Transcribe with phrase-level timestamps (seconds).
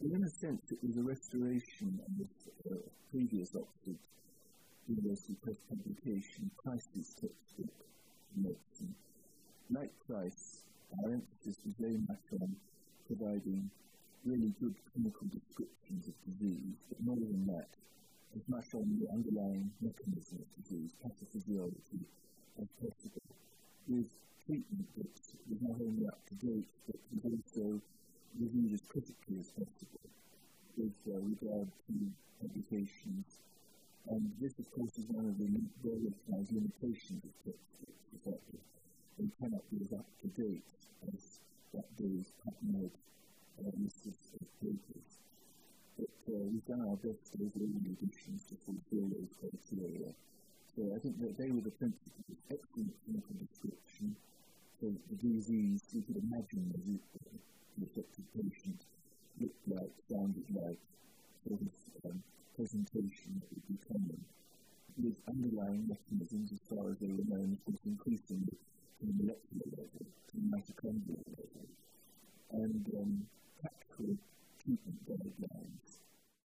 [0.00, 2.78] Well, in a sense, it was a restoration of the uh,
[3.12, 4.00] previous Oxford
[4.88, 7.76] University Press publication, Price's textbook
[8.34, 8.94] medicine.
[9.68, 10.64] Like Price,
[11.04, 12.56] our emphasis was very much on
[13.06, 13.68] providing
[14.24, 17.68] really good clinical descriptions of disease, but more than that,
[18.32, 22.00] as much on the underlying mechanism of disease, pathophysiology,
[22.56, 23.36] as possible,
[23.86, 24.08] with
[24.46, 25.12] treatment that
[25.44, 27.82] was not only up to date, but was also
[28.90, 30.10] critically as possible
[30.74, 31.94] with uh, regard to
[32.42, 33.38] publications.
[34.10, 35.46] And this, of course, is one of the
[35.86, 38.42] recognized limitations of textbooks, the that
[39.14, 40.66] they cannot be as up to date
[41.14, 41.38] as
[41.70, 42.90] that day's PubMed
[43.62, 44.18] uh, list of,
[44.58, 45.10] papers.
[45.94, 50.10] But uh, we've done our best all the editions to fulfill those criteria.
[50.74, 54.16] So I think that they were the principles, excellent clinical description.
[54.80, 56.98] So the disease, you could imagine the,
[60.20, 60.54] sound is
[61.42, 62.22] for this um,
[62.56, 64.20] presentation that be coming.
[65.00, 67.56] With underlying mechanisms, as far as they were is
[69.00, 71.64] to the molecular level, to the mitochondrial level,
[72.52, 73.24] and um,
[74.60, 76.09] treatment guidelines